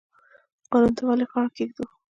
قانون 0.71 0.91
ته 0.97 1.01
ولې 1.05 1.25
غاړه 1.31 1.49
کیږدو؟ 1.57 1.85